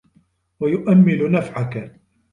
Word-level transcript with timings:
وَيُؤَمِّلُ 0.59 1.31
نَفْعَكَ 1.31 2.01